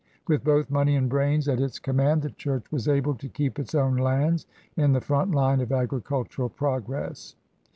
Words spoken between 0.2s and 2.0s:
With both money and brains at its